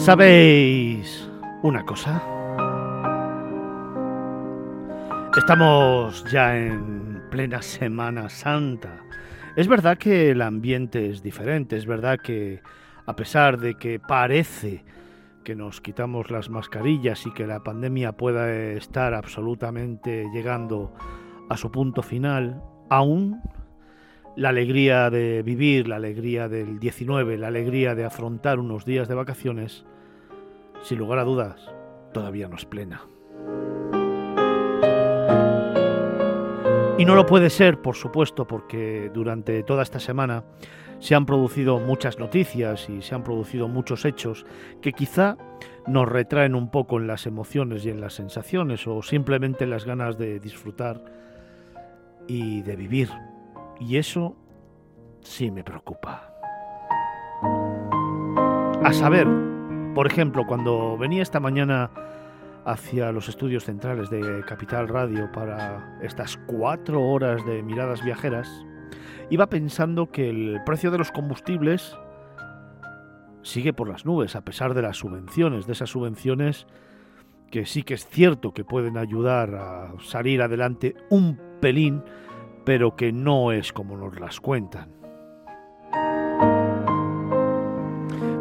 ¿Sabéis 0.00 1.28
una 1.62 1.84
cosa? 1.84 2.22
Estamos 5.36 6.24
ya 6.32 6.56
en 6.56 7.22
plena 7.30 7.60
Semana 7.60 8.30
Santa. 8.30 9.04
Es 9.56 9.68
verdad 9.68 9.98
que 9.98 10.30
el 10.30 10.40
ambiente 10.40 11.10
es 11.10 11.22
diferente, 11.22 11.76
es 11.76 11.84
verdad 11.84 12.18
que 12.18 12.62
a 13.04 13.14
pesar 13.14 13.58
de 13.58 13.74
que 13.74 14.00
parece 14.00 14.86
que 15.44 15.54
nos 15.54 15.82
quitamos 15.82 16.30
las 16.30 16.48
mascarillas 16.48 17.26
y 17.26 17.32
que 17.32 17.46
la 17.46 17.62
pandemia 17.62 18.12
pueda 18.12 18.50
estar 18.72 19.12
absolutamente 19.12 20.30
llegando 20.32 20.94
a 21.50 21.58
su 21.58 21.70
punto 21.70 22.02
final, 22.02 22.62
aún 22.88 23.42
la 24.40 24.48
alegría 24.48 25.10
de 25.10 25.42
vivir, 25.42 25.86
la 25.86 25.96
alegría 25.96 26.48
del 26.48 26.80
19, 26.80 27.36
la 27.36 27.48
alegría 27.48 27.94
de 27.94 28.06
afrontar 28.06 28.58
unos 28.58 28.86
días 28.86 29.06
de 29.06 29.14
vacaciones, 29.14 29.84
sin 30.80 30.96
lugar 30.96 31.18
a 31.18 31.24
dudas, 31.24 31.70
todavía 32.14 32.48
no 32.48 32.56
es 32.56 32.64
plena. 32.64 33.02
Y 36.96 37.04
no 37.04 37.14
lo 37.14 37.26
puede 37.26 37.50
ser, 37.50 37.82
por 37.82 37.96
supuesto, 37.96 38.46
porque 38.46 39.10
durante 39.12 39.62
toda 39.62 39.82
esta 39.82 40.00
semana 40.00 40.44
se 41.00 41.14
han 41.14 41.26
producido 41.26 41.78
muchas 41.78 42.18
noticias 42.18 42.88
y 42.88 43.02
se 43.02 43.14
han 43.14 43.22
producido 43.22 43.68
muchos 43.68 44.06
hechos 44.06 44.46
que 44.80 44.94
quizá 44.94 45.36
nos 45.86 46.08
retraen 46.08 46.54
un 46.54 46.70
poco 46.70 46.98
en 46.98 47.06
las 47.06 47.26
emociones 47.26 47.84
y 47.84 47.90
en 47.90 48.00
las 48.00 48.14
sensaciones 48.14 48.86
o 48.86 49.02
simplemente 49.02 49.64
en 49.64 49.70
las 49.70 49.84
ganas 49.84 50.16
de 50.16 50.40
disfrutar 50.40 51.04
y 52.26 52.62
de 52.62 52.76
vivir. 52.76 53.10
Y 53.80 53.96
eso 53.96 54.36
sí 55.22 55.50
me 55.50 55.64
preocupa. 55.64 56.30
A 58.84 58.92
saber, 58.92 59.26
por 59.94 60.06
ejemplo, 60.06 60.46
cuando 60.46 60.96
venía 60.96 61.22
esta 61.22 61.40
mañana 61.40 61.90
hacia 62.64 63.10
los 63.10 63.28
estudios 63.28 63.64
centrales 63.64 64.10
de 64.10 64.44
Capital 64.46 64.88
Radio 64.88 65.32
para 65.32 65.98
estas 66.02 66.36
cuatro 66.46 67.02
horas 67.02 67.44
de 67.46 67.62
miradas 67.62 68.04
viajeras, 68.04 68.48
iba 69.30 69.48
pensando 69.48 70.10
que 70.10 70.28
el 70.28 70.60
precio 70.64 70.90
de 70.90 70.98
los 70.98 71.10
combustibles 71.10 71.96
sigue 73.42 73.72
por 73.72 73.88
las 73.88 74.04
nubes, 74.04 74.36
a 74.36 74.44
pesar 74.44 74.74
de 74.74 74.82
las 74.82 74.98
subvenciones, 74.98 75.66
de 75.66 75.72
esas 75.72 75.90
subvenciones 75.90 76.66
que 77.50 77.66
sí 77.66 77.82
que 77.82 77.94
es 77.94 78.06
cierto 78.06 78.52
que 78.52 78.64
pueden 78.64 78.96
ayudar 78.96 79.54
a 79.54 79.92
salir 80.00 80.40
adelante 80.42 80.94
un 81.10 81.38
pelín, 81.60 82.02
pero 82.64 82.96
que 82.96 83.12
no 83.12 83.52
es 83.52 83.72
como 83.72 83.96
nos 83.96 84.18
las 84.18 84.40
cuentan. 84.40 84.92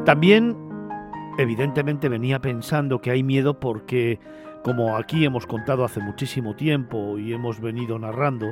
También 0.06 0.58
evidentemente 1.38 2.09
venía 2.09 2.39
pensando 2.39 3.00
que 3.00 3.11
hay 3.11 3.23
miedo 3.23 3.59
porque, 3.59 4.20
como 4.64 4.98
aquí 4.98 5.23
hemos 5.23 5.45
contado 5.45 5.83
hace 5.86 6.02
muchísimo 6.02 6.55
tiempo 6.55 7.17
y 7.17 7.33
hemos 7.33 7.61
venido 7.61 7.99
narrando, 7.99 8.48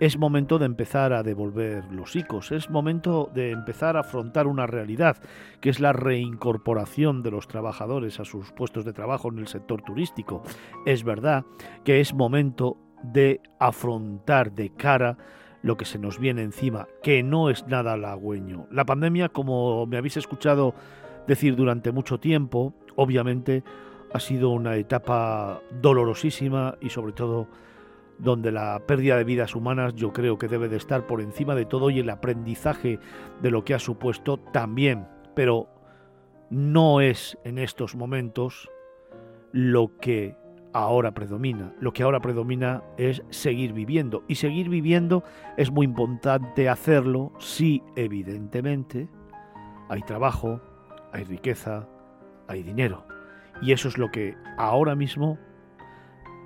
es 0.00 0.18
momento 0.18 0.58
de 0.58 0.66
empezar 0.66 1.12
a 1.12 1.22
devolver 1.22 1.84
los 1.92 2.14
ICOs, 2.16 2.52
es 2.52 2.68
momento 2.68 3.30
de 3.32 3.52
empezar 3.52 3.96
a 3.96 4.00
afrontar 4.00 4.46
una 4.46 4.66
realidad, 4.66 5.16
que 5.60 5.70
es 5.70 5.80
la 5.80 5.92
reincorporación 5.92 7.22
de 7.22 7.30
los 7.30 7.48
trabajadores 7.48 8.20
a 8.20 8.24
sus 8.24 8.52
puestos 8.52 8.84
de 8.84 8.92
trabajo 8.92 9.28
en 9.32 9.38
el 9.38 9.46
sector 9.46 9.82
turístico. 9.82 10.42
Es 10.84 11.04
verdad 11.04 11.44
que 11.84 12.00
es 12.00 12.12
momento 12.12 12.76
de 13.12 13.40
afrontar 13.58 14.52
de 14.52 14.70
cara 14.70 15.16
lo 15.62 15.76
que 15.76 15.84
se 15.84 15.98
nos 15.98 16.18
viene 16.18 16.42
encima, 16.42 16.88
que 17.02 17.22
no 17.22 17.48
es 17.48 17.66
nada 17.66 17.94
halagüeño. 17.94 18.66
La 18.70 18.84
pandemia, 18.84 19.30
como 19.30 19.86
me 19.86 19.96
habéis 19.96 20.16
escuchado 20.16 20.74
decir 21.26 21.56
durante 21.56 21.92
mucho 21.92 22.18
tiempo. 22.18 22.74
Obviamente 22.96 23.64
ha 24.12 24.20
sido 24.20 24.50
una 24.50 24.76
etapa 24.76 25.60
dolorosísima 25.80 26.76
y 26.80 26.90
sobre 26.90 27.12
todo 27.12 27.48
donde 28.18 28.52
la 28.52 28.80
pérdida 28.86 29.16
de 29.16 29.24
vidas 29.24 29.56
humanas 29.56 29.94
yo 29.94 30.12
creo 30.12 30.38
que 30.38 30.46
debe 30.46 30.68
de 30.68 30.76
estar 30.76 31.06
por 31.06 31.20
encima 31.20 31.54
de 31.54 31.64
todo 31.64 31.90
y 31.90 31.98
el 31.98 32.10
aprendizaje 32.10 33.00
de 33.42 33.50
lo 33.50 33.64
que 33.64 33.74
ha 33.74 33.78
supuesto 33.78 34.38
también. 34.38 35.08
Pero 35.34 35.68
no 36.50 37.00
es 37.00 37.36
en 37.44 37.58
estos 37.58 37.96
momentos 37.96 38.70
lo 39.50 39.98
que 39.98 40.36
ahora 40.74 41.14
predomina. 41.14 41.72
Lo 41.80 41.92
que 41.92 42.02
ahora 42.02 42.20
predomina 42.20 42.82
es 42.98 43.22
seguir 43.30 43.72
viviendo. 43.72 44.24
Y 44.28 44.34
seguir 44.34 44.68
viviendo 44.68 45.24
es 45.56 45.70
muy 45.70 45.86
importante 45.86 46.68
hacerlo 46.68 47.32
si 47.38 47.82
evidentemente 47.96 49.08
hay 49.88 50.02
trabajo, 50.02 50.60
hay 51.12 51.24
riqueza, 51.24 51.88
hay 52.48 52.62
dinero. 52.62 53.06
Y 53.62 53.72
eso 53.72 53.88
es 53.88 53.96
lo 53.96 54.10
que 54.10 54.36
ahora 54.58 54.96
mismo 54.96 55.38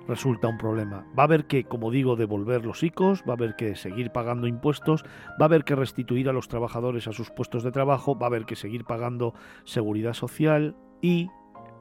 resulta 0.07 0.47
un 0.47 0.57
problema. 0.57 1.05
Va 1.17 1.23
a 1.23 1.25
haber 1.25 1.45
que, 1.45 1.63
como 1.63 1.91
digo, 1.91 2.15
devolver 2.15 2.65
los 2.65 2.83
ICOs, 2.83 3.23
va 3.27 3.33
a 3.33 3.35
haber 3.35 3.55
que 3.55 3.75
seguir 3.75 4.11
pagando 4.11 4.47
impuestos, 4.47 5.03
va 5.39 5.41
a 5.41 5.45
haber 5.45 5.63
que 5.63 5.75
restituir 5.75 6.29
a 6.29 6.33
los 6.33 6.47
trabajadores 6.47 7.07
a 7.07 7.13
sus 7.13 7.31
puestos 7.31 7.63
de 7.63 7.71
trabajo, 7.71 8.17
va 8.17 8.27
a 8.27 8.29
haber 8.29 8.45
que 8.45 8.55
seguir 8.55 8.85
pagando 8.85 9.33
seguridad 9.65 10.13
social 10.13 10.75
y 11.01 11.29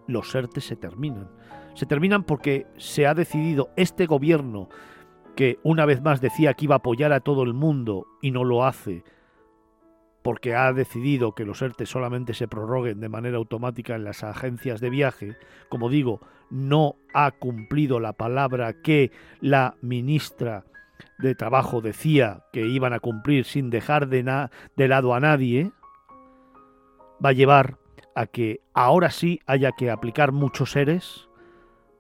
los 0.06 0.34
ERTE 0.34 0.60
se 0.60 0.76
terminan. 0.76 1.28
Se 1.74 1.86
terminan 1.86 2.24
porque 2.24 2.66
se 2.76 3.06
ha 3.06 3.14
decidido 3.14 3.70
este 3.76 4.06
gobierno 4.06 4.68
que 5.36 5.58
una 5.62 5.86
vez 5.86 6.02
más 6.02 6.20
decía 6.20 6.54
que 6.54 6.64
iba 6.64 6.74
a 6.74 6.78
apoyar 6.78 7.12
a 7.12 7.20
todo 7.20 7.44
el 7.44 7.54
mundo 7.54 8.06
y 8.20 8.32
no 8.32 8.42
lo 8.42 8.64
hace, 8.64 9.04
porque 10.22 10.56
ha 10.56 10.72
decidido 10.72 11.34
que 11.34 11.44
los 11.44 11.62
ERTE 11.62 11.86
solamente 11.86 12.34
se 12.34 12.48
prorroguen 12.48 13.00
de 13.00 13.08
manera 13.08 13.36
automática 13.36 13.94
en 13.94 14.02
las 14.02 14.24
agencias 14.24 14.80
de 14.80 14.90
viaje, 14.90 15.36
como 15.68 15.90
digo, 15.90 16.20
no 16.50 16.96
ha 17.14 17.30
cumplido 17.30 18.00
la 18.00 18.14
palabra 18.14 18.82
que 18.82 19.12
la 19.40 19.76
ministra 19.80 20.64
de 21.18 21.34
Trabajo 21.34 21.80
decía 21.80 22.44
que 22.52 22.66
iban 22.66 22.92
a 22.92 23.00
cumplir 23.00 23.44
sin 23.44 23.70
dejar 23.70 24.08
de, 24.08 24.48
de 24.76 24.88
lado 24.88 25.14
a 25.14 25.20
nadie, 25.20 25.70
va 27.24 27.30
a 27.30 27.32
llevar 27.32 27.78
a 28.14 28.26
que 28.26 28.60
ahora 28.74 29.10
sí 29.10 29.40
haya 29.46 29.72
que 29.72 29.90
aplicar 29.90 30.32
muchos 30.32 30.72
seres, 30.72 31.27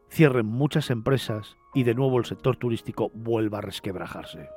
cierren 0.08 0.46
muchas 0.46 0.90
empresas 0.90 1.56
y 1.74 1.84
de 1.84 1.94
nuevo 1.94 2.18
el 2.18 2.24
sector 2.24 2.56
turístico 2.56 3.10
vuelva 3.14 3.58
a 3.58 3.62
resquebrajarse. 3.62 4.48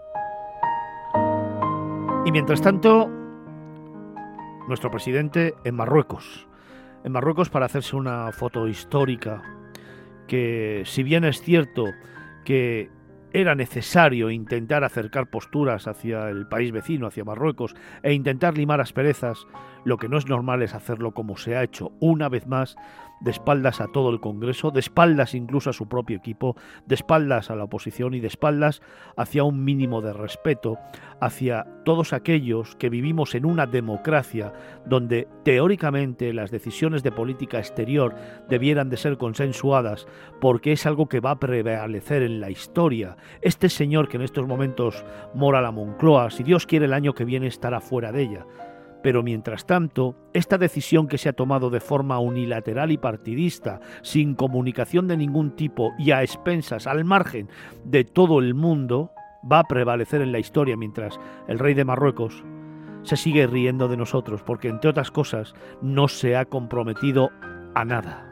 Y 2.25 2.31
mientras 2.31 2.61
tanto, 2.61 3.09
nuestro 4.67 4.91
presidente 4.91 5.55
en 5.63 5.75
Marruecos. 5.75 6.47
En 7.03 7.11
Marruecos 7.11 7.49
para 7.49 7.65
hacerse 7.65 7.95
una 7.95 8.31
foto 8.31 8.67
histórica 8.67 9.41
que 10.27 10.83
si 10.85 11.03
bien 11.03 11.23
es 11.23 11.41
cierto 11.41 11.85
que 12.45 12.89
era 13.33 13.55
necesario 13.55 14.29
intentar 14.29 14.83
acercar 14.83 15.29
posturas 15.29 15.87
hacia 15.87 16.29
el 16.29 16.47
país 16.47 16.71
vecino, 16.71 17.07
hacia 17.07 17.23
Marruecos, 17.23 17.75
e 18.03 18.13
intentar 18.13 18.57
limar 18.57 18.81
asperezas, 18.81 19.47
lo 19.85 19.97
que 19.97 20.09
no 20.09 20.17
es 20.17 20.27
normal 20.27 20.61
es 20.61 20.75
hacerlo 20.75 21.11
como 21.11 21.37
se 21.37 21.55
ha 21.55 21.63
hecho 21.63 21.91
una 21.99 22.29
vez 22.29 22.47
más 22.47 22.75
de 23.21 23.31
espaldas 23.31 23.81
a 23.81 23.87
todo 23.87 24.09
el 24.09 24.19
Congreso, 24.19 24.71
de 24.71 24.79
espaldas 24.79 25.33
incluso 25.35 25.69
a 25.69 25.73
su 25.73 25.87
propio 25.87 26.17
equipo, 26.17 26.55
de 26.85 26.95
espaldas 26.95 27.49
a 27.49 27.55
la 27.55 27.63
oposición 27.63 28.13
y 28.13 28.19
de 28.19 28.27
espaldas 28.27 28.81
hacia 29.15 29.43
un 29.43 29.63
mínimo 29.63 30.01
de 30.01 30.13
respeto, 30.13 30.77
hacia 31.19 31.67
todos 31.85 32.13
aquellos 32.13 32.75
que 32.75 32.89
vivimos 32.89 33.35
en 33.35 33.45
una 33.45 33.67
democracia 33.67 34.53
donde 34.85 35.27
teóricamente 35.43 36.33
las 36.33 36.51
decisiones 36.51 37.03
de 37.03 37.11
política 37.11 37.59
exterior 37.59 38.15
debieran 38.49 38.89
de 38.89 38.97
ser 38.97 39.17
consensuadas 39.17 40.07
porque 40.39 40.71
es 40.71 40.85
algo 40.85 41.07
que 41.07 41.19
va 41.19 41.31
a 41.31 41.39
prevalecer 41.39 42.23
en 42.23 42.41
la 42.41 42.49
historia. 42.49 43.17
Este 43.41 43.69
señor 43.69 44.07
que 44.07 44.17
en 44.17 44.23
estos 44.23 44.47
momentos 44.47 45.05
mora 45.33 45.61
la 45.61 45.71
Moncloa, 45.71 46.31
si 46.31 46.43
Dios 46.43 46.65
quiere 46.65 46.85
el 46.85 46.93
año 46.93 47.13
que 47.13 47.25
viene 47.25 47.47
estará 47.47 47.79
fuera 47.79 48.11
de 48.11 48.23
ella. 48.23 48.45
Pero 49.03 49.23
mientras 49.23 49.65
tanto, 49.65 50.15
esta 50.33 50.57
decisión 50.57 51.07
que 51.07 51.17
se 51.17 51.29
ha 51.29 51.33
tomado 51.33 51.69
de 51.69 51.79
forma 51.79 52.19
unilateral 52.19 52.91
y 52.91 52.97
partidista, 52.97 53.79
sin 54.01 54.35
comunicación 54.35 55.07
de 55.07 55.17
ningún 55.17 55.55
tipo 55.55 55.91
y 55.97 56.11
a 56.11 56.21
expensas, 56.21 56.87
al 56.87 57.03
margen 57.03 57.49
de 57.83 58.03
todo 58.03 58.39
el 58.39 58.53
mundo, 58.53 59.11
va 59.49 59.59
a 59.59 59.63
prevalecer 59.63 60.21
en 60.21 60.31
la 60.31 60.39
historia 60.39 60.77
mientras 60.77 61.19
el 61.47 61.59
rey 61.59 61.73
de 61.73 61.85
Marruecos 61.85 62.43
se 63.03 63.17
sigue 63.17 63.47
riendo 63.47 63.87
de 63.87 63.97
nosotros 63.97 64.43
porque, 64.43 64.67
entre 64.67 64.89
otras 64.89 65.11
cosas, 65.11 65.53
no 65.81 66.07
se 66.07 66.35
ha 66.35 66.45
comprometido 66.45 67.31
a 67.73 67.85
nada. 67.85 68.29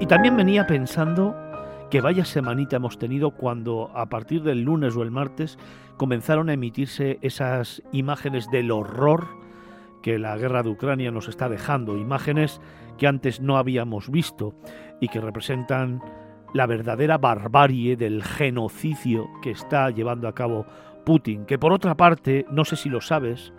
Y 0.00 0.06
también 0.06 0.36
venía 0.36 0.66
pensando 0.66 1.34
que 1.90 2.00
vaya 2.00 2.24
semanita 2.24 2.76
hemos 2.76 2.98
tenido 2.98 3.30
cuando 3.30 3.90
a 3.94 4.06
partir 4.06 4.42
del 4.42 4.62
lunes 4.62 4.96
o 4.96 5.02
el 5.02 5.10
martes 5.10 5.58
comenzaron 5.96 6.50
a 6.50 6.52
emitirse 6.52 7.18
esas 7.22 7.82
imágenes 7.92 8.50
del 8.50 8.70
horror 8.70 9.26
que 10.02 10.18
la 10.18 10.36
guerra 10.36 10.62
de 10.62 10.70
Ucrania 10.70 11.10
nos 11.10 11.28
está 11.28 11.48
dejando, 11.48 11.96
imágenes 11.96 12.60
que 12.98 13.06
antes 13.06 13.40
no 13.40 13.56
habíamos 13.56 14.10
visto 14.10 14.54
y 15.00 15.08
que 15.08 15.20
representan 15.20 16.00
la 16.54 16.66
verdadera 16.66 17.18
barbarie 17.18 17.96
del 17.96 18.22
genocidio 18.22 19.28
que 19.42 19.50
está 19.50 19.90
llevando 19.90 20.28
a 20.28 20.34
cabo 20.34 20.66
Putin, 21.04 21.46
que 21.46 21.58
por 21.58 21.72
otra 21.72 21.96
parte, 21.96 22.44
no 22.50 22.64
sé 22.64 22.76
si 22.76 22.88
lo 22.88 23.00
sabes, 23.00 23.52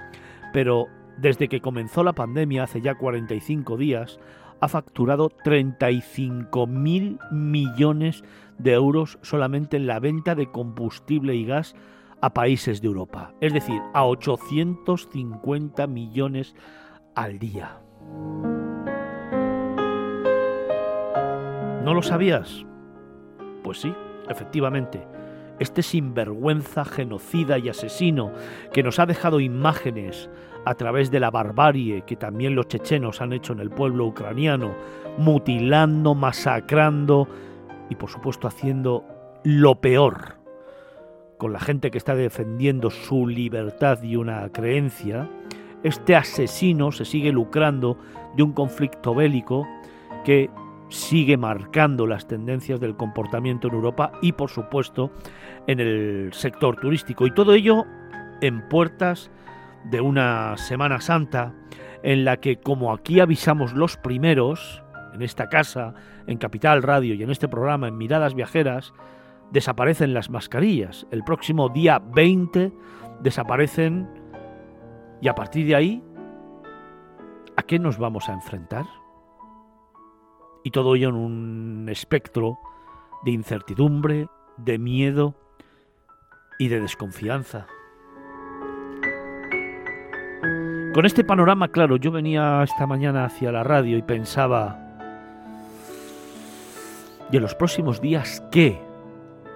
pero 0.53 0.87
desde 1.17 1.47
que 1.47 1.61
comenzó 1.61 2.03
la 2.03 2.13
pandemia 2.13 2.63
hace 2.63 2.81
ya 2.81 2.95
45 2.95 3.75
días, 3.77 4.19
ha 4.61 4.67
facturado 4.67 5.29
35 5.44 6.67
mil 6.67 7.19
millones 7.31 8.23
de 8.57 8.73
euros 8.73 9.17
solamente 9.21 9.77
en 9.77 9.88
la 9.88 10.00
venta 10.00 10.35
de 10.35 10.51
combustible 10.51 11.35
y 11.35 11.45
gas 11.45 11.75
a 12.21 12.33
países 12.33 12.81
de 12.81 12.88
Europa, 12.88 13.33
es 13.39 13.53
decir, 13.53 13.81
a 13.94 14.06
850 14.06 15.88
millones 15.88 16.56
al 17.15 17.39
día. 17.39 17.79
¿No 21.83 21.94
lo 21.94 22.01
sabías? 22.01 22.65
Pues 23.63 23.79
sí, 23.79 23.94
efectivamente. 24.27 25.19
Este 25.59 25.83
sinvergüenza, 25.83 26.85
genocida 26.85 27.57
y 27.57 27.69
asesino 27.69 28.31
que 28.73 28.83
nos 28.83 29.00
ha 29.00 29.06
dejado 29.06 29.39
imágenes 29.39 30.29
a 30.65 30.73
través 30.75 31.11
de 31.11 31.19
la 31.19 31.31
barbarie 31.31 32.03
que 32.06 32.15
también 32.15 32.56
los 32.56 32.67
chechenos 32.67 33.21
han 33.21 33.33
hecho 33.33 33.53
en 33.53 33.59
el 33.59 33.69
pueblo 33.69 34.06
ucraniano, 34.06 34.73
mutilando, 35.17 36.15
masacrando 36.15 37.27
y 37.89 37.95
por 37.95 38.09
supuesto 38.09 38.47
haciendo 38.47 39.03
lo 39.44 39.75
peor 39.79 40.39
con 41.39 41.53
la 41.53 41.59
gente 41.59 41.89
que 41.89 41.97
está 41.97 42.15
defendiendo 42.15 42.89
su 42.89 43.25
libertad 43.25 44.03
y 44.03 44.17
una 44.17 44.50
creencia, 44.50 45.29
este 45.83 46.17
asesino 46.17 46.91
se 46.91 47.06
sigue 47.06 47.31
lucrando 47.31 47.97
de 48.35 48.44
un 48.44 48.51
conflicto 48.51 49.15
bélico 49.15 49.65
que 50.25 50.50
sigue 50.89 51.38
marcando 51.38 52.07
las 52.07 52.27
tendencias 52.27 52.80
del 52.80 52.95
comportamiento 52.95 53.68
en 53.68 53.75
Europa 53.75 54.12
y 54.21 54.33
por 54.33 54.50
supuesto 54.50 55.12
en 55.68 55.80
el 55.80 56.33
sector 56.33 56.75
turístico. 56.75 57.25
Y 57.25 57.31
todo 57.31 57.53
ello 57.53 57.86
en 58.41 58.68
puertas 58.69 59.31
de 59.86 60.01
una 60.01 60.57
Semana 60.57 61.00
Santa 61.00 61.53
en 62.03 62.25
la 62.25 62.38
que, 62.38 62.57
como 62.57 62.94
aquí 62.94 63.19
avisamos 63.19 63.74
los 63.74 63.97
primeros, 63.97 64.83
en 65.13 65.21
esta 65.21 65.50
casa, 65.50 65.94
en 66.27 66.38
Capital 66.38 66.83
Radio 66.83 67.13
y 67.13 67.24
en 67.24 67.30
este 67.30 67.47
programa, 67.47 67.88
en 67.88 67.97
Miradas 67.97 68.35
Viajeras, 68.35 68.94
desaparecen 69.51 70.13
las 70.13 70.30
mascarillas. 70.30 71.07
El 71.12 71.24
próximo 71.24 71.69
día 71.69 72.00
20 72.00 72.71
desaparecen 73.21 74.07
y 75.21 75.27
a 75.27 75.35
partir 75.35 75.68
de 75.68 75.75
ahí, 75.75 76.03
¿a 77.57 77.63
qué 77.63 77.80
nos 77.80 77.97
vamos 77.97 78.30
a 78.30 78.33
enfrentar? 78.33 78.85
Y 80.63 80.71
todo 80.71 80.95
ello 80.95 81.09
en 81.09 81.15
un 81.15 81.88
espectro 81.89 82.57
de 83.23 83.31
incertidumbre, 83.31 84.27
de 84.57 84.77
miedo 84.77 85.35
y 86.57 86.67
de 86.67 86.81
desconfianza. 86.81 87.67
Con 90.94 91.06
este 91.06 91.23
panorama, 91.23 91.69
claro, 91.69 91.97
yo 91.97 92.11
venía 92.11 92.63
esta 92.63 92.88
mañana 92.88 93.25
hacia 93.25 93.51
la 93.51 93.63
radio 93.63 93.97
y 93.97 94.01
pensaba, 94.01 94.77
¿y 97.31 97.38
en 97.38 97.41
los 97.41 97.56
próximos 97.56 98.01
días 98.01 98.44
qué? 98.51 98.81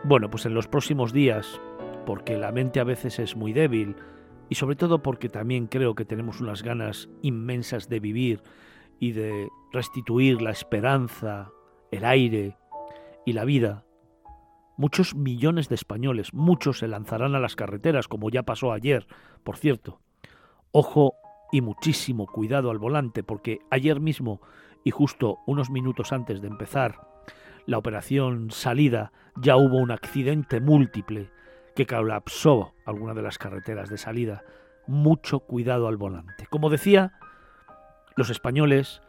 Bueno, 0.04 0.30
pues 0.30 0.46
en 0.46 0.54
los 0.54 0.68
próximos 0.68 1.12
días, 1.12 1.60
porque 2.06 2.38
la 2.38 2.52
mente 2.52 2.80
a 2.80 2.84
veces 2.84 3.20
es 3.20 3.36
muy 3.36 3.52
débil 3.52 3.96
y 4.48 4.56
sobre 4.56 4.76
todo 4.76 5.02
porque 5.02 5.28
también 5.28 5.68
creo 5.68 5.96
que 5.96 6.06
tenemos 6.06 6.40
unas 6.40 6.62
ganas 6.62 7.10
inmensas 7.22 7.90
de 7.90 8.00
vivir 8.00 8.42
y 9.00 9.12
de 9.12 9.50
restituir 9.72 10.42
la 10.42 10.52
esperanza, 10.52 11.52
el 11.92 12.06
aire 12.06 12.58
y 13.26 13.34
la 13.34 13.46
vida, 13.46 13.86
muchos 14.78 15.16
millones 15.16 15.70
de 15.70 15.76
españoles, 15.76 16.34
muchos 16.34 16.80
se 16.80 16.88
lanzarán 16.88 17.36
a 17.36 17.40
las 17.40 17.56
carreteras, 17.56 18.08
como 18.08 18.30
ya 18.30 18.44
pasó 18.44 18.72
ayer, 18.72 19.08
por 19.44 19.58
cierto. 19.58 20.00
Ojo 20.72 21.14
y 21.52 21.62
muchísimo 21.62 22.26
cuidado 22.26 22.72
al 22.72 22.80
volante 22.80 23.24
porque 23.24 23.60
ayer 23.70 24.00
mismo 24.00 24.42
y 24.84 24.92
justo 24.92 25.40
unos 25.46 25.70
minutos 25.70 26.12
antes 26.12 26.42
de 26.42 26.48
empezar 26.48 27.14
la 27.66 27.78
operación 27.78 28.52
salida 28.52 29.14
ya 29.38 29.56
hubo 29.56 29.78
un 29.78 29.92
accidente 29.92 30.60
múltiple 30.60 31.30
que 31.76 31.86
colapsó 31.86 32.74
alguna 32.86 33.14
de 33.14 33.22
las 33.22 33.38
carreteras 33.38 33.90
de 33.90 33.98
salida. 33.98 34.44
Mucho 34.86 35.40
cuidado 35.40 35.88
al 35.88 35.96
volante. 35.96 36.46
Como 36.50 36.70
decía, 36.70 37.14
los 38.16 38.30
españoles 38.30 39.02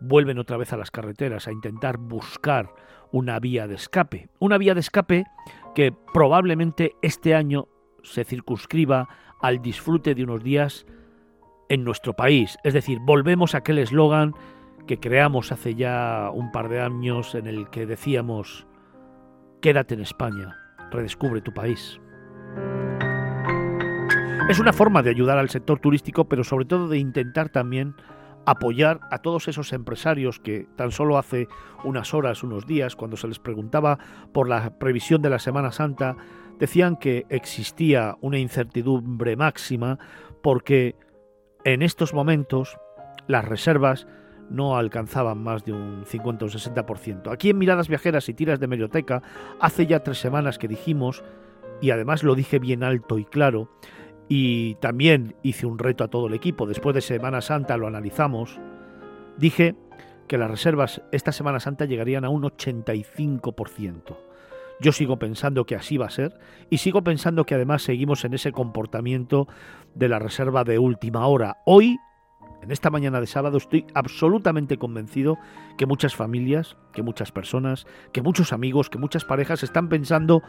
vuelven 0.00 0.38
otra 0.38 0.56
vez 0.56 0.72
a 0.72 0.76
las 0.76 0.90
carreteras 0.90 1.48
a 1.48 1.52
intentar 1.52 1.98
buscar 1.98 2.74
una 3.12 3.38
vía 3.38 3.66
de 3.66 3.74
escape. 3.74 4.28
Una 4.38 4.58
vía 4.58 4.74
de 4.74 4.80
escape 4.80 5.24
que 5.74 5.92
probablemente 6.12 6.92
este 7.02 7.34
año 7.34 7.68
se 8.02 8.24
circunscriba 8.24 9.08
al 9.40 9.60
disfrute 9.60 10.14
de 10.14 10.24
unos 10.24 10.42
días 10.42 10.86
en 11.68 11.84
nuestro 11.84 12.14
país. 12.14 12.58
Es 12.64 12.74
decir, 12.74 12.98
volvemos 13.00 13.54
a 13.54 13.58
aquel 13.58 13.78
eslogan 13.78 14.34
que 14.86 14.98
creamos 14.98 15.52
hace 15.52 15.74
ya 15.74 16.30
un 16.32 16.52
par 16.52 16.68
de 16.68 16.80
años 16.80 17.34
en 17.34 17.46
el 17.46 17.68
que 17.70 17.86
decíamos, 17.86 18.66
quédate 19.60 19.94
en 19.94 20.00
España, 20.00 20.56
redescubre 20.90 21.40
tu 21.40 21.52
país. 21.52 22.00
Es 24.48 24.60
una 24.60 24.72
forma 24.72 25.02
de 25.02 25.10
ayudar 25.10 25.38
al 25.38 25.50
sector 25.50 25.80
turístico, 25.80 26.28
pero 26.28 26.44
sobre 26.44 26.66
todo 26.66 26.86
de 26.88 26.98
intentar 26.98 27.48
también 27.48 27.96
apoyar 28.44 29.00
a 29.10 29.18
todos 29.18 29.48
esos 29.48 29.72
empresarios 29.72 30.38
que 30.38 30.68
tan 30.76 30.92
solo 30.92 31.18
hace 31.18 31.48
unas 31.82 32.14
horas, 32.14 32.44
unos 32.44 32.64
días, 32.64 32.94
cuando 32.94 33.16
se 33.16 33.26
les 33.26 33.40
preguntaba 33.40 33.98
por 34.32 34.48
la 34.48 34.78
previsión 34.78 35.20
de 35.20 35.30
la 35.30 35.40
Semana 35.40 35.72
Santa, 35.72 36.16
decían 36.60 36.96
que 36.96 37.26
existía 37.28 38.16
una 38.20 38.38
incertidumbre 38.38 39.34
máxima 39.34 39.98
porque 40.42 40.94
en 41.64 41.82
estos 41.82 42.14
momentos, 42.14 42.78
las 43.26 43.44
reservas 43.44 44.06
no 44.48 44.76
alcanzaban 44.76 45.42
más 45.42 45.64
de 45.64 45.72
un 45.72 46.04
50 46.06 46.44
o 46.44 46.48
60%. 46.48 47.32
Aquí 47.32 47.50
en 47.50 47.58
Miradas 47.58 47.88
Viajeras 47.88 48.28
y 48.28 48.34
Tiras 48.34 48.60
de 48.60 48.68
Medioteca, 48.68 49.22
hace 49.60 49.88
ya 49.88 50.04
tres 50.04 50.18
semanas 50.18 50.58
que 50.58 50.68
dijimos, 50.68 51.24
y 51.80 51.90
además 51.90 52.22
lo 52.22 52.36
dije 52.36 52.60
bien 52.60 52.84
alto 52.84 53.18
y 53.18 53.24
claro, 53.24 53.68
y 54.28 54.74
también 54.76 55.36
hice 55.42 55.66
un 55.66 55.78
reto 55.78 56.04
a 56.04 56.08
todo 56.08 56.26
el 56.26 56.34
equipo, 56.34 56.66
después 56.66 56.94
de 56.94 57.00
Semana 57.00 57.40
Santa 57.40 57.76
lo 57.76 57.86
analizamos, 57.86 58.58
dije 59.36 59.76
que 60.26 60.38
las 60.38 60.50
reservas 60.50 61.02
esta 61.12 61.32
Semana 61.32 61.60
Santa 61.60 61.84
llegarían 61.84 62.24
a 62.24 62.30
un 62.30 62.42
85%. 62.42 64.16
Yo 64.80 64.92
sigo 64.92 65.18
pensando 65.18 65.64
que 65.64 65.76
así 65.76 65.96
va 65.96 66.06
a 66.06 66.10
ser 66.10 66.38
y 66.68 66.78
sigo 66.78 67.02
pensando 67.02 67.46
que 67.46 67.54
además 67.54 67.82
seguimos 67.82 68.24
en 68.24 68.34
ese 68.34 68.52
comportamiento 68.52 69.48
de 69.94 70.08
la 70.08 70.18
reserva 70.18 70.64
de 70.64 70.78
última 70.78 71.26
hora. 71.26 71.58
Hoy, 71.64 71.96
en 72.62 72.70
esta 72.70 72.90
mañana 72.90 73.20
de 73.20 73.26
sábado, 73.26 73.56
estoy 73.56 73.86
absolutamente 73.94 74.76
convencido 74.76 75.38
que 75.78 75.86
muchas 75.86 76.14
familias, 76.14 76.76
que 76.92 77.02
muchas 77.02 77.32
personas, 77.32 77.86
que 78.12 78.20
muchos 78.20 78.52
amigos, 78.52 78.90
que 78.90 78.98
muchas 78.98 79.24
parejas 79.24 79.62
están 79.62 79.88
pensando 79.88 80.42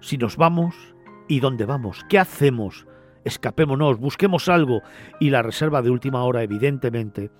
si 0.00 0.18
nos 0.18 0.36
vamos 0.36 0.95
y 1.28 1.40
dónde 1.40 1.66
vamos, 1.66 2.04
qué 2.08 2.18
hacemos, 2.18 2.86
escapémonos, 3.24 3.98
busquemos 3.98 4.48
algo 4.48 4.82
y 5.20 5.30
la 5.30 5.42
reserva 5.42 5.82
de 5.82 5.90
última 5.90 6.24
hora 6.24 6.42
evidentemente 6.42 7.30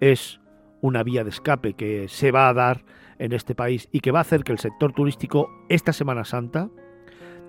es 0.00 0.40
una 0.80 1.02
vía 1.02 1.24
de 1.24 1.30
escape 1.30 1.74
que 1.74 2.08
se 2.08 2.30
va 2.30 2.48
a 2.48 2.54
dar 2.54 2.84
en 3.18 3.32
este 3.32 3.54
país 3.54 3.88
y 3.92 4.00
que 4.00 4.12
va 4.12 4.18
a 4.18 4.22
hacer 4.22 4.44
que 4.44 4.52
el 4.52 4.58
sector 4.58 4.92
turístico 4.92 5.48
esta 5.68 5.92
Semana 5.92 6.24
Santa 6.24 6.68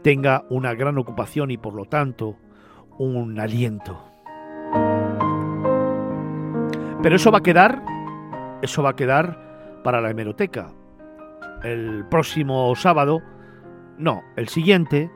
tenga 0.03 0.45
una 0.49 0.73
gran 0.73 0.97
ocupación 0.97 1.51
y 1.51 1.57
por 1.57 1.73
lo 1.73 1.85
tanto 1.85 2.37
un 2.97 3.39
aliento. 3.39 4.03
Pero 7.01 7.15
eso 7.15 7.31
va 7.31 7.39
a 7.39 7.43
quedar, 7.43 7.81
eso 8.61 8.83
va 8.83 8.91
a 8.91 8.95
quedar 8.95 9.81
para 9.83 10.01
la 10.01 10.11
hemeroteca. 10.11 10.71
El 11.63 12.05
próximo 12.09 12.75
sábado, 12.75 13.21
no, 13.97 14.21
el 14.35 14.49
siguiente, 14.49 15.09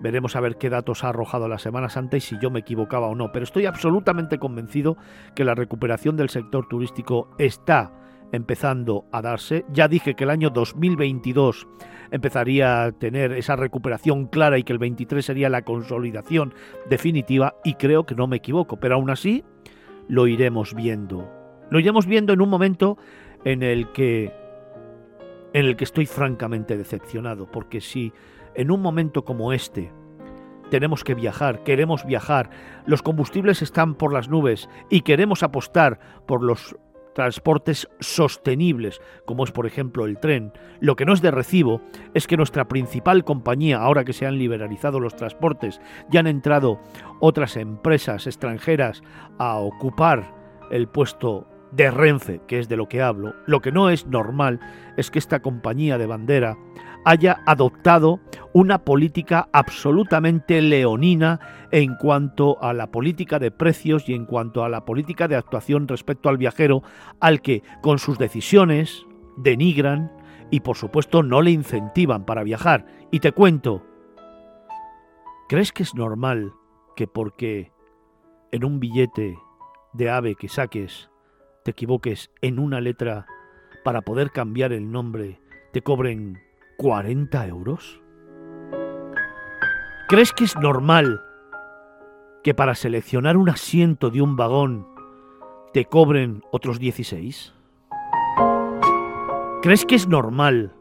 veremos 0.00 0.36
a 0.36 0.40
ver 0.40 0.56
qué 0.56 0.70
datos 0.70 1.04
ha 1.04 1.10
arrojado 1.10 1.48
la 1.48 1.58
Semana 1.58 1.88
Santa 1.88 2.16
y 2.16 2.20
si 2.20 2.38
yo 2.40 2.50
me 2.50 2.60
equivocaba 2.60 3.08
o 3.08 3.14
no. 3.14 3.32
Pero 3.32 3.44
estoy 3.44 3.66
absolutamente 3.66 4.38
convencido 4.38 4.96
que 5.34 5.44
la 5.44 5.54
recuperación 5.54 6.16
del 6.16 6.30
sector 6.30 6.68
turístico 6.68 7.30
está 7.38 7.92
empezando 8.32 9.06
a 9.12 9.22
darse. 9.22 9.64
Ya 9.72 9.88
dije 9.88 10.14
que 10.14 10.24
el 10.24 10.30
año 10.30 10.50
2022 10.50 11.66
empezaría 12.10 12.84
a 12.84 12.92
tener 12.92 13.32
esa 13.32 13.56
recuperación 13.56 14.26
clara 14.26 14.58
y 14.58 14.64
que 14.64 14.72
el 14.72 14.78
23 14.78 15.24
sería 15.24 15.48
la 15.48 15.62
consolidación 15.62 16.54
definitiva 16.88 17.56
y 17.64 17.74
creo 17.74 18.04
que 18.04 18.14
no 18.14 18.26
me 18.26 18.36
equivoco, 18.36 18.78
pero 18.78 18.94
aún 18.94 19.10
así 19.10 19.44
lo 20.08 20.26
iremos 20.26 20.74
viendo. 20.74 21.30
Lo 21.70 21.80
iremos 21.80 22.06
viendo 22.06 22.32
en 22.32 22.40
un 22.40 22.48
momento 22.48 22.96
en 23.44 23.62
el 23.62 23.92
que 23.92 24.32
en 25.54 25.64
el 25.64 25.76
que 25.76 25.84
estoy 25.84 26.04
francamente 26.04 26.76
decepcionado, 26.76 27.50
porque 27.50 27.80
si 27.80 28.12
en 28.58 28.72
un 28.72 28.82
momento 28.82 29.24
como 29.24 29.52
este 29.54 29.90
tenemos 30.68 31.02
que 31.02 31.14
viajar, 31.14 31.62
queremos 31.62 32.04
viajar, 32.04 32.50
los 32.84 33.00
combustibles 33.00 33.62
están 33.62 33.94
por 33.94 34.12
las 34.12 34.28
nubes 34.28 34.68
y 34.90 35.00
queremos 35.00 35.42
apostar 35.42 35.98
por 36.26 36.42
los 36.42 36.76
transportes 37.14 37.88
sostenibles, 38.00 39.00
como 39.24 39.44
es 39.44 39.50
por 39.50 39.66
ejemplo 39.66 40.04
el 40.04 40.18
tren. 40.18 40.52
Lo 40.80 40.94
que 40.94 41.06
no 41.06 41.14
es 41.14 41.22
de 41.22 41.30
recibo 41.30 41.80
es 42.12 42.26
que 42.26 42.36
nuestra 42.36 42.68
principal 42.68 43.24
compañía, 43.24 43.78
ahora 43.78 44.04
que 44.04 44.12
se 44.12 44.26
han 44.26 44.38
liberalizado 44.38 45.00
los 45.00 45.16
transportes, 45.16 45.80
ya 46.10 46.20
han 46.20 46.26
entrado 46.26 46.78
otras 47.20 47.56
empresas 47.56 48.26
extranjeras 48.26 49.02
a 49.38 49.56
ocupar 49.56 50.34
el 50.70 50.86
puesto 50.86 51.46
de 51.70 51.90
Renfe, 51.90 52.40
que 52.46 52.58
es 52.58 52.68
de 52.68 52.76
lo 52.76 52.88
que 52.88 53.02
hablo, 53.02 53.34
lo 53.46 53.60
que 53.60 53.72
no 53.72 53.90
es 53.90 54.06
normal 54.06 54.60
es 54.96 55.10
que 55.10 55.18
esta 55.18 55.40
compañía 55.40 55.98
de 55.98 56.06
bandera 56.06 56.56
haya 57.08 57.42
adoptado 57.46 58.20
una 58.52 58.84
política 58.84 59.48
absolutamente 59.54 60.60
leonina 60.60 61.40
en 61.70 61.94
cuanto 61.94 62.62
a 62.62 62.74
la 62.74 62.90
política 62.90 63.38
de 63.38 63.50
precios 63.50 64.10
y 64.10 64.14
en 64.14 64.26
cuanto 64.26 64.62
a 64.62 64.68
la 64.68 64.84
política 64.84 65.26
de 65.26 65.34
actuación 65.34 65.88
respecto 65.88 66.28
al 66.28 66.36
viajero, 66.36 66.82
al 67.18 67.40
que 67.40 67.62
con 67.80 67.98
sus 67.98 68.18
decisiones 68.18 69.06
denigran 69.38 70.12
y 70.50 70.60
por 70.60 70.76
supuesto 70.76 71.22
no 71.22 71.40
le 71.40 71.50
incentivan 71.50 72.26
para 72.26 72.42
viajar. 72.42 72.84
Y 73.10 73.20
te 73.20 73.32
cuento, 73.32 73.82
¿crees 75.48 75.72
que 75.72 75.84
es 75.84 75.94
normal 75.94 76.52
que 76.94 77.06
porque 77.06 77.72
en 78.52 78.66
un 78.66 78.80
billete 78.80 79.38
de 79.94 80.10
ave 80.10 80.34
que 80.34 80.50
saques 80.50 81.08
te 81.64 81.70
equivoques 81.70 82.30
en 82.42 82.58
una 82.58 82.82
letra 82.82 83.24
para 83.82 84.02
poder 84.02 84.30
cambiar 84.30 84.74
el 84.74 84.92
nombre 84.92 85.40
te 85.72 85.80
cobren 85.80 86.38
40 86.78 87.44
euros? 87.48 88.00
¿Crees 90.06 90.32
que 90.32 90.44
es 90.44 90.56
normal 90.56 91.24
que 92.44 92.54
para 92.54 92.76
seleccionar 92.76 93.36
un 93.36 93.50
asiento 93.50 94.10
de 94.10 94.22
un 94.22 94.36
vagón 94.36 94.86
te 95.72 95.86
cobren 95.86 96.44
otros 96.52 96.78
16? 96.78 97.52
¿Crees 99.60 99.84
que 99.86 99.96
es 99.96 100.06
normal 100.06 100.72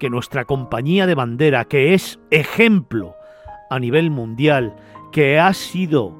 que 0.00 0.08
nuestra 0.08 0.46
compañía 0.46 1.06
de 1.06 1.14
bandera, 1.14 1.66
que 1.66 1.92
es 1.92 2.18
ejemplo 2.30 3.14
a 3.68 3.78
nivel 3.78 4.10
mundial, 4.10 4.74
que 5.12 5.38
ha 5.38 5.52
sido 5.52 6.16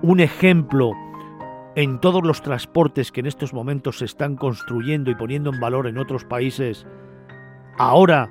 un 0.00 0.20
ejemplo 0.20 0.92
en 1.76 2.00
todos 2.00 2.22
los 2.22 2.40
transportes 2.40 3.12
que 3.12 3.20
en 3.20 3.26
estos 3.26 3.52
momentos 3.52 3.98
se 3.98 4.06
están 4.06 4.36
construyendo 4.36 5.10
y 5.10 5.16
poniendo 5.16 5.50
en 5.50 5.60
valor 5.60 5.86
en 5.86 5.98
otros 5.98 6.24
países, 6.24 6.86
ahora 7.78 8.30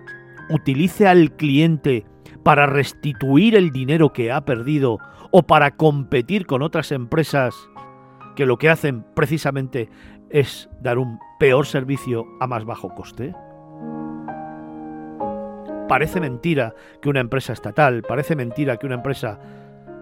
utilice 0.49 1.07
al 1.07 1.31
cliente 1.35 2.05
para 2.43 2.65
restituir 2.65 3.55
el 3.55 3.71
dinero 3.71 4.13
que 4.13 4.31
ha 4.31 4.41
perdido 4.41 4.99
o 5.31 5.43
para 5.43 5.71
competir 5.71 6.45
con 6.45 6.61
otras 6.61 6.91
empresas 6.91 7.55
que 8.35 8.45
lo 8.45 8.57
que 8.57 8.69
hacen 8.69 9.05
precisamente 9.15 9.89
es 10.29 10.69
dar 10.81 10.97
un 10.97 11.19
peor 11.39 11.65
servicio 11.65 12.25
a 12.39 12.47
más 12.47 12.65
bajo 12.65 12.93
coste? 12.95 13.33
Parece 15.87 16.21
mentira 16.21 16.73
que 17.01 17.09
una 17.09 17.19
empresa 17.19 17.53
estatal, 17.53 18.01
parece 18.07 18.35
mentira 18.35 18.77
que 18.77 18.85
una 18.85 18.95
empresa 18.95 19.39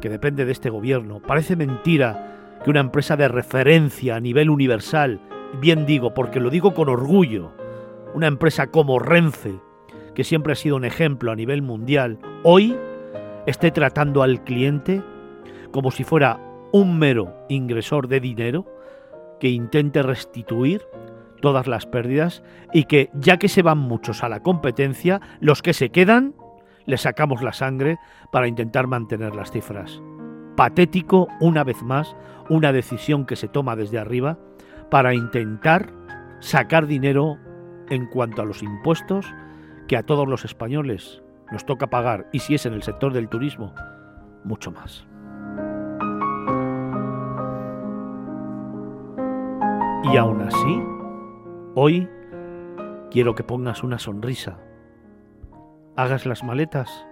que 0.01 0.10
depende 0.10 0.46
de 0.46 0.51
este 0.51 0.69
gobierno, 0.69 1.19
parece 1.19 1.55
mentira 1.55 2.60
que 2.63 2.69
una 2.69 2.79
empresa 2.79 3.17
de 3.17 3.27
referencia 3.27 4.15
a 4.15 4.19
nivel 4.19 4.50
universal, 4.50 5.19
bien 5.60 5.86
digo 5.86 6.13
porque 6.13 6.39
lo 6.39 6.51
digo 6.51 6.74
con 6.74 6.89
orgullo, 6.89 7.53
una 8.13 8.28
empresa 8.28 8.68
como 8.68 9.00
Renfe, 9.00 9.60
que 10.16 10.24
siempre 10.24 10.54
ha 10.54 10.56
sido 10.56 10.75
un 10.75 10.86
ejemplo 10.86 11.32
a 11.32 11.36
nivel 11.36 11.62
mundial, 11.62 12.20
hoy 12.44 12.75
esté 13.46 13.72
tratando 13.72 14.24
al 14.24 14.44
cliente 14.44 15.01
como 15.72 15.92
si 15.92 16.04
fuera 16.04 16.39
un 16.72 17.00
mero 17.00 17.34
ingresor 17.50 18.08
de 18.08 18.20
dinero 18.20 18.66
que 19.39 19.50
intente 19.50 20.04
restituir 20.04 20.82
todas 21.42 21.68
las 21.68 21.86
pérdidas 21.86 22.44
y 22.74 22.84
que 22.84 23.10
ya 23.13 23.38
que 23.38 23.48
se 23.48 23.62
van 23.62 23.78
muchos 23.78 24.24
a 24.24 24.30
la 24.30 24.42
competencia, 24.42 25.22
los 25.39 25.62
que 25.62 25.74
se 25.74 25.89
quedan 25.89 26.36
le 26.86 26.98
sacamos 26.98 27.42
la 27.42 27.54
sangre 27.54 27.98
para 28.32 28.48
intentar 28.48 28.88
mantener 28.88 29.36
las 29.36 29.51
cifras. 29.51 30.01
Patético, 30.56 31.30
una 31.39 31.63
vez 31.63 31.82
más, 31.84 32.16
una 32.50 32.74
decisión 32.74 33.25
que 33.25 33.36
se 33.36 33.48
toma 33.48 33.75
desde 33.75 34.00
arriba 34.00 34.38
para 34.89 35.13
intentar 35.13 35.94
sacar 36.39 36.88
dinero 36.88 37.38
en 37.89 38.05
cuanto 38.05 38.41
a 38.41 38.46
los 38.46 38.63
impuestos 38.63 39.25
que 39.88 39.98
a 39.98 40.03
todos 40.03 40.27
los 40.27 40.46
españoles 40.46 41.22
nos 41.51 41.65
toca 41.65 41.88
pagar, 41.88 42.27
y 42.31 42.39
si 42.39 42.55
es 42.55 42.65
en 42.65 42.74
el 42.74 42.84
sector 42.84 43.12
del 43.12 43.27
turismo, 43.27 43.74
mucho 44.43 44.72
más. 44.72 45.08
Y 50.12 50.17
aún 50.17 50.41
así, 50.41 50.84
hoy 51.75 52.08
quiero 53.12 53.36
que 53.36 53.43
pongas 53.43 53.84
una 53.84 54.00
sonrisa, 54.00 54.60
hagas 55.96 56.25
las 56.25 56.43
maletas 56.43 57.05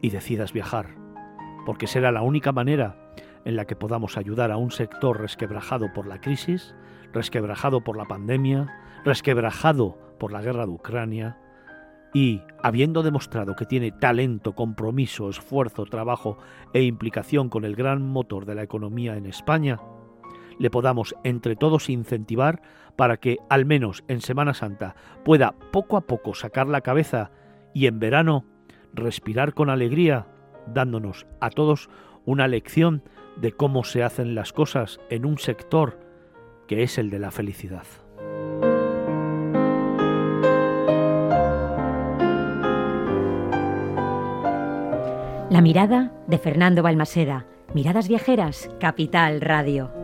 y 0.00 0.10
decidas 0.10 0.52
viajar, 0.52 0.96
porque 1.66 1.86
será 1.86 2.10
la 2.10 2.22
única 2.22 2.52
manera 2.52 2.96
en 3.44 3.56
la 3.56 3.64
que 3.64 3.76
podamos 3.76 4.16
ayudar 4.16 4.50
a 4.50 4.56
un 4.56 4.70
sector 4.70 5.20
resquebrajado 5.20 5.92
por 5.92 6.06
la 6.06 6.20
crisis, 6.20 6.74
resquebrajado 7.12 7.82
por 7.82 7.96
la 7.96 8.06
pandemia, 8.06 8.68
resquebrajado 9.04 9.98
por 10.18 10.32
la 10.32 10.42
guerra 10.42 10.66
de 10.66 10.72
Ucrania, 10.72 11.38
y, 12.12 12.42
habiendo 12.62 13.02
demostrado 13.02 13.54
que 13.54 13.66
tiene 13.66 13.92
talento, 13.92 14.54
compromiso, 14.54 15.30
esfuerzo, 15.30 15.84
trabajo 15.84 16.38
e 16.72 16.82
implicación 16.82 17.48
con 17.48 17.64
el 17.64 17.76
gran 17.76 18.02
motor 18.02 18.46
de 18.46 18.56
la 18.56 18.62
economía 18.62 19.16
en 19.16 19.26
España, 19.26 19.80
le 20.58 20.70
podamos 20.70 21.14
entre 21.24 21.56
todos 21.56 21.88
incentivar 21.88 22.60
para 22.96 23.16
que, 23.16 23.38
al 23.48 23.64
menos 23.64 24.04
en 24.08 24.20
Semana 24.20 24.54
Santa, 24.54 24.94
pueda 25.24 25.54
poco 25.72 25.96
a 25.96 26.02
poco 26.02 26.34
sacar 26.34 26.66
la 26.66 26.82
cabeza 26.82 27.30
y 27.72 27.86
en 27.86 27.98
verano 27.98 28.44
respirar 28.92 29.54
con 29.54 29.70
alegría, 29.70 30.26
dándonos 30.66 31.26
a 31.40 31.50
todos 31.50 31.88
una 32.24 32.48
lección 32.48 33.02
de 33.36 33.52
cómo 33.52 33.84
se 33.84 34.02
hacen 34.02 34.34
las 34.34 34.52
cosas 34.52 35.00
en 35.08 35.24
un 35.24 35.38
sector 35.38 35.98
que 36.66 36.82
es 36.82 36.98
el 36.98 37.10
de 37.10 37.18
la 37.18 37.30
felicidad. 37.30 37.84
La 45.50 45.60
mirada 45.62 46.12
de 46.28 46.38
Fernando 46.38 46.82
Balmaseda. 46.82 47.46
Miradas 47.74 48.08
Viajeras, 48.08 48.70
Capital 48.78 49.40
Radio. 49.40 49.99